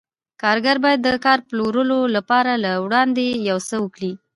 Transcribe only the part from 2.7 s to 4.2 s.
وړاندې یو څه ولري